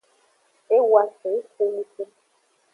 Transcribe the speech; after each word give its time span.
E 0.75 0.77
woafen 0.89 1.33
yi 1.35 1.41
xonuxu. 1.53 2.03